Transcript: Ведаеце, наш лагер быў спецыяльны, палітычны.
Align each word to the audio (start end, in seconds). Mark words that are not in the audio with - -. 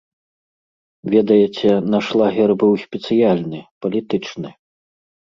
Ведаеце, 1.13 1.67
наш 1.93 2.05
лагер 2.21 2.49
быў 2.63 2.73
спецыяльны, 2.85 3.59
палітычны. 3.87 4.49